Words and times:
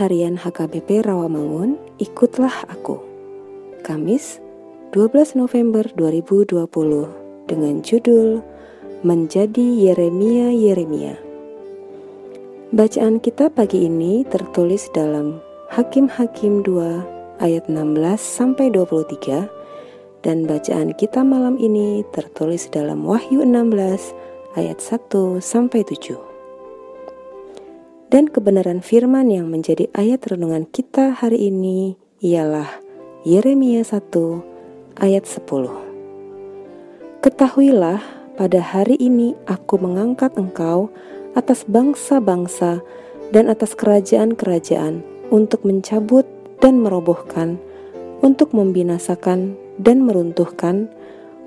Harian 0.00 0.40
HKBP 0.40 1.04
Rawamangun, 1.04 1.76
ikutlah 2.00 2.64
aku. 2.72 3.04
Kamis, 3.84 4.40
12 4.96 5.36
November 5.36 5.84
2020 5.92 6.64
dengan 7.44 7.84
judul 7.84 8.40
Menjadi 9.04 9.60
Yeremia 9.60 10.56
Yeremia. 10.56 11.20
Bacaan 12.72 13.20
kita 13.20 13.52
pagi 13.52 13.84
ini 13.84 14.24
tertulis 14.24 14.88
dalam 14.96 15.36
Hakim-Hakim 15.68 16.64
2 16.64 17.44
ayat 17.44 17.68
16 17.68 18.00
sampai 18.24 18.72
23 18.72 20.24
dan 20.24 20.48
bacaan 20.48 20.96
kita 20.96 21.20
malam 21.20 21.60
ini 21.60 22.08
tertulis 22.16 22.72
dalam 22.72 23.04
Wahyu 23.04 23.44
16 23.44 24.16
ayat 24.56 24.80
1 24.80 25.44
sampai 25.44 25.84
7 25.84 26.29
dan 28.10 28.26
kebenaran 28.26 28.82
firman 28.82 29.30
yang 29.30 29.46
menjadi 29.46 29.86
ayat 29.94 30.26
renungan 30.26 30.66
kita 30.66 31.14
hari 31.14 31.46
ini 31.46 31.94
ialah 32.18 32.66
Yeremia 33.22 33.86
1 33.86 34.02
ayat 34.98 35.24
10. 35.30 37.22
Ketahuilah 37.22 38.02
pada 38.34 38.60
hari 38.60 38.98
ini 38.98 39.38
aku 39.46 39.78
mengangkat 39.78 40.34
engkau 40.34 40.90
atas 41.38 41.62
bangsa-bangsa 41.70 42.82
dan 43.30 43.46
atas 43.46 43.78
kerajaan-kerajaan 43.78 45.06
untuk 45.30 45.62
mencabut 45.62 46.26
dan 46.58 46.82
merobohkan, 46.82 47.62
untuk 48.26 48.50
membinasakan 48.50 49.54
dan 49.78 50.02
meruntuhkan, 50.02 50.90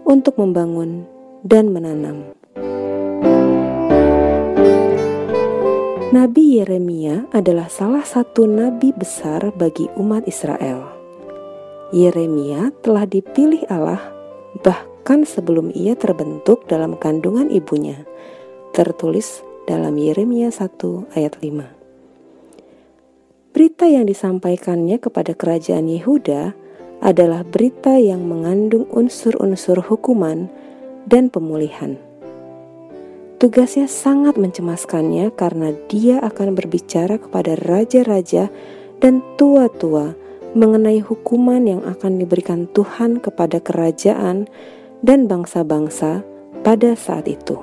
untuk 0.08 0.40
membangun 0.40 1.04
dan 1.44 1.76
menanam. 1.76 2.32
Nabi 6.14 6.62
Yeremia 6.62 7.26
adalah 7.34 7.74
salah 7.74 8.06
satu 8.06 8.46
nabi 8.46 8.94
besar 8.94 9.50
bagi 9.58 9.90
umat 9.98 10.30
Israel. 10.30 10.86
Yeremia 11.90 12.70
telah 12.86 13.10
dipilih 13.10 13.66
Allah 13.66 14.14
bahkan 14.62 15.26
sebelum 15.26 15.74
ia 15.74 15.98
terbentuk 15.98 16.70
dalam 16.70 17.02
kandungan 17.02 17.50
ibunya. 17.50 18.06
Tertulis 18.78 19.42
dalam 19.66 19.98
Yeremia 19.98 20.54
1 20.54 21.18
ayat 21.18 21.42
5. 21.42 23.58
Berita 23.58 23.90
yang 23.90 24.06
disampaikannya 24.06 25.02
kepada 25.02 25.34
kerajaan 25.34 25.90
Yehuda 25.90 26.54
adalah 27.02 27.42
berita 27.42 27.98
yang 27.98 28.30
mengandung 28.30 28.86
unsur-unsur 28.94 29.82
hukuman 29.82 30.46
dan 31.10 31.34
pemulihan. 31.34 31.98
Tugasnya 33.44 33.92
sangat 33.92 34.40
mencemaskannya 34.40 35.28
karena 35.36 35.76
dia 35.92 36.24
akan 36.24 36.56
berbicara 36.56 37.20
kepada 37.20 37.60
raja-raja 37.60 38.48
dan 39.04 39.20
tua-tua 39.36 40.16
mengenai 40.56 41.04
hukuman 41.04 41.60
yang 41.68 41.84
akan 41.84 42.24
diberikan 42.24 42.72
Tuhan 42.72 43.20
kepada 43.20 43.60
kerajaan 43.60 44.48
dan 45.04 45.28
bangsa-bangsa 45.28 46.24
pada 46.64 46.96
saat 46.96 47.28
itu. 47.28 47.60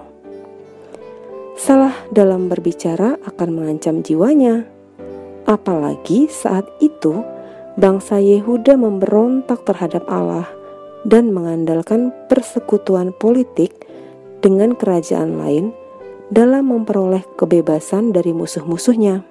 Salah 1.57 1.97
dalam 2.13 2.53
berbicara 2.53 3.17
akan 3.25 3.49
mengancam 3.49 4.05
jiwanya, 4.05 4.69
apalagi 5.49 6.29
saat 6.29 6.69
itu 6.85 7.25
bangsa 7.81 8.21
Yehuda 8.21 8.77
memberontak 8.77 9.65
terhadap 9.65 10.05
Allah 10.13 10.45
dan 11.09 11.33
mengandalkan 11.33 12.13
persekutuan 12.29 13.17
politik 13.17 13.89
dengan 14.41 14.77
kerajaan 14.77 15.37
lain 15.41 15.73
dalam 16.33 16.73
memperoleh 16.73 17.25
kebebasan 17.37 18.13
dari 18.13 18.33
musuh-musuhnya. 18.33 19.25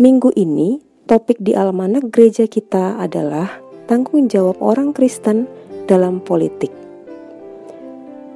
Minggu 0.00 0.32
ini, 0.34 0.80
topik 1.06 1.38
di 1.38 1.52
almanak 1.52 2.08
gereja 2.10 2.48
kita 2.48 2.98
adalah 2.98 3.60
tanggung 3.86 4.26
jawab 4.26 4.58
orang 4.58 4.96
Kristen 4.96 5.46
dalam 5.84 6.18
politik. 6.24 6.72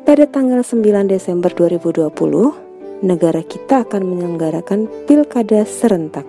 Pada 0.06 0.22
tanggal 0.30 0.62
9 0.62 1.10
Desember 1.10 1.50
2020, 1.50 3.02
negara 3.02 3.42
kita 3.42 3.82
akan 3.82 4.02
menyelenggarakan 4.06 4.86
pilkada 5.10 5.66
serentak. 5.66 6.26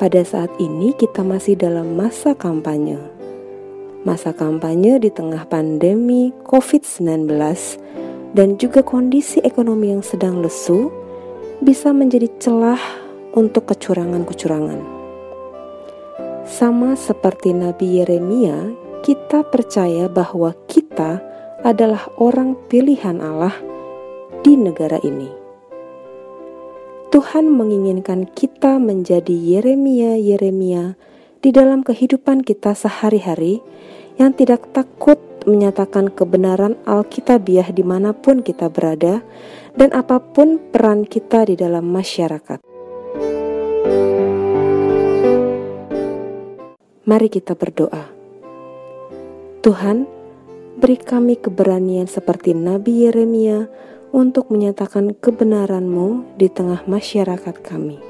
Pada 0.00 0.20
saat 0.26 0.50
ini 0.56 0.96
kita 0.96 1.22
masih 1.22 1.54
dalam 1.54 1.94
masa 1.94 2.34
kampanye 2.34 3.13
masa 4.04 4.36
kampanye 4.36 5.00
di 5.00 5.08
tengah 5.08 5.48
pandemi 5.48 6.30
COVID-19 6.44 7.26
dan 8.36 8.60
juga 8.60 8.84
kondisi 8.84 9.40
ekonomi 9.40 9.90
yang 9.96 10.04
sedang 10.04 10.44
lesu 10.44 10.92
bisa 11.64 11.90
menjadi 11.96 12.28
celah 12.36 12.80
untuk 13.32 13.72
kecurangan-kecurangan. 13.72 14.80
Sama 16.44 16.92
seperti 16.94 17.56
Nabi 17.56 18.04
Yeremia, 18.04 18.68
kita 19.00 19.48
percaya 19.48 20.12
bahwa 20.12 20.52
kita 20.68 21.24
adalah 21.64 22.04
orang 22.20 22.60
pilihan 22.68 23.24
Allah 23.24 23.56
di 24.44 24.52
negara 24.60 25.00
ini. 25.00 25.32
Tuhan 27.08 27.48
menginginkan 27.48 28.28
kita 28.36 28.76
menjadi 28.76 29.32
Yeremia-Yeremia 29.32 31.13
di 31.44 31.52
dalam 31.52 31.84
kehidupan 31.84 32.40
kita 32.40 32.72
sehari-hari 32.72 33.60
yang 34.16 34.32
tidak 34.32 34.64
takut 34.72 35.20
menyatakan 35.44 36.08
kebenaran 36.08 36.80
Alkitabiah 36.88 37.68
di 37.68 37.84
mana 37.84 38.16
pun 38.16 38.40
kita 38.40 38.72
berada 38.72 39.20
dan 39.76 39.92
apa 39.92 40.24
pun 40.24 40.56
peran 40.72 41.04
kita 41.04 41.44
di 41.44 41.60
dalam 41.60 41.84
masyarakat. 41.84 42.64
Mari 47.04 47.28
kita 47.28 47.52
berdoa. 47.52 48.08
Tuhan, 49.60 50.08
beri 50.80 50.96
kami 50.96 51.36
keberanian 51.36 52.08
seperti 52.08 52.56
Nabi 52.56 53.04
Yeremia 53.04 53.68
untuk 54.16 54.48
menyatakan 54.48 55.12
kebenaran-Mu 55.12 56.40
di 56.40 56.48
tengah 56.48 56.88
masyarakat 56.88 57.60
kami. 57.60 58.00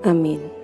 Amin. 0.00 0.59